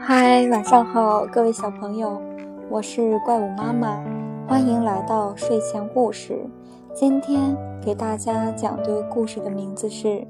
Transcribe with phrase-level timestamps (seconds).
[0.00, 2.20] 嗨，晚上好，各位小朋友，
[2.68, 4.02] 我是怪物妈妈，
[4.48, 6.46] 欢迎来到睡前故事。
[6.94, 10.08] 今天给大家讲的故事的名字是《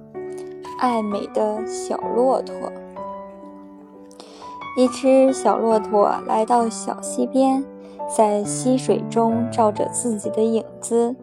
[0.79, 2.55] 爱美的小骆驼》。
[4.77, 7.65] 一只小骆驼来到小溪边，
[8.09, 11.17] 在溪水中照着自己的影子。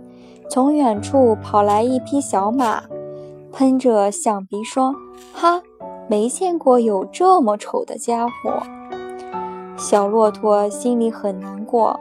[0.50, 2.84] 从远处跑来一匹小马，
[3.58, 4.94] 喷着象鼻说
[5.34, 5.64] ：“哈，
[6.08, 8.62] 没见过有这么丑的家伙。”
[9.76, 12.00] 小骆驼心里很难过，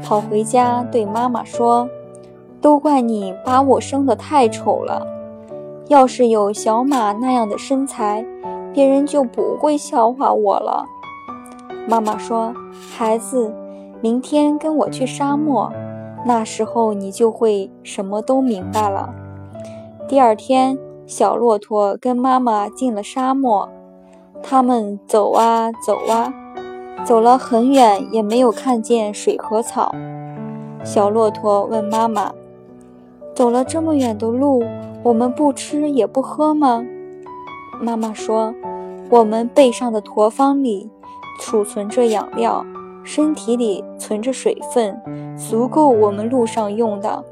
[0.00, 1.88] 跑回家对妈妈说
[2.62, 5.04] ：“都怪你把我生得太丑了。
[5.88, 8.24] 要是有小马那样的身材，
[8.72, 10.84] 别人就不会笑话我了。”
[11.88, 12.54] 妈妈说
[12.94, 13.52] ：“孩子，
[14.00, 15.72] 明天跟我去沙漠，
[16.24, 19.12] 那时候你就会什么都明白了。”
[20.08, 20.78] 第二天，
[21.14, 23.68] 小骆驼跟妈妈进了沙漠，
[24.42, 26.32] 他们走啊走啊。
[27.04, 29.94] 走了很远，也没有看见水和草。
[30.82, 32.32] 小骆驼问妈妈
[33.36, 34.64] ：“走了这么远的路，
[35.02, 36.82] 我们不吃也不喝吗？”
[37.78, 38.54] 妈妈说
[39.10, 40.88] ：“我们背上的驼方里
[41.42, 42.64] 储存着养料，
[43.04, 44.98] 身体里存着水分，
[45.36, 47.22] 足够我们路上用的。”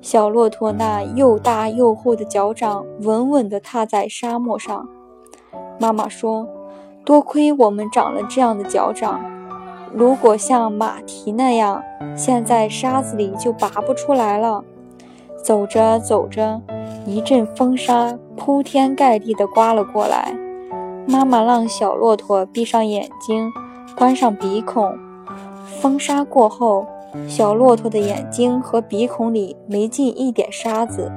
[0.00, 4.88] 小骆驼那又大又厚的脚掌稳稳地踏在沙漠上。
[5.78, 6.48] 妈妈说。
[7.02, 9.20] 多亏我们长了这样的脚掌，
[9.92, 11.82] 如果像马蹄那样，
[12.14, 14.62] 陷在沙子里就拔不出来了。
[15.42, 16.60] 走着走着，
[17.06, 20.36] 一阵风沙铺天盖地地刮了过来。
[21.08, 23.50] 妈妈让小骆驼闭上眼睛，
[23.96, 24.96] 关上鼻孔。
[25.80, 26.86] 风沙过后，
[27.28, 31.10] 小骆驼的眼睛和鼻孔里没进一点沙子。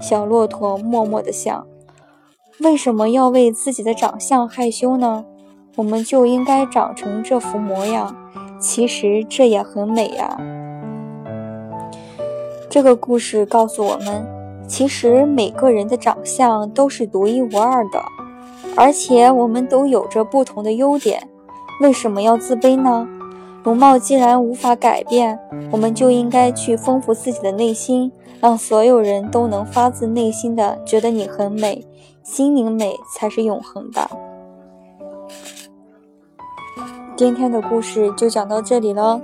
[0.00, 1.66] 小骆驼默默地想。
[2.60, 5.24] 为什么要为自己的长相害羞呢？
[5.76, 8.16] 我们就应该长成这副模样。
[8.58, 10.36] 其实这也很美呀。
[12.68, 14.26] 这个故事告诉我们，
[14.66, 18.02] 其实每个人的长相都是独一无二的，
[18.76, 21.28] 而且我们都有着不同的优点。
[21.80, 23.08] 为什么要自卑呢？
[23.68, 25.38] 容貌既然无法改变，
[25.70, 31.86] 我们就应该去丰富自己的内心，让所有人都能发自内心的觉得你很美。
[32.22, 34.08] 心灵美才是永恒的。
[37.14, 39.20] 今天的故事就讲到这里了，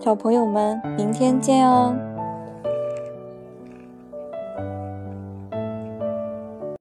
[0.00, 1.94] 小朋友们，明天见哦。